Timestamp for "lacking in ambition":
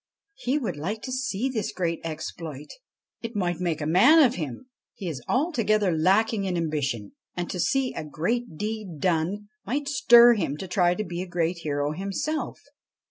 5.95-7.11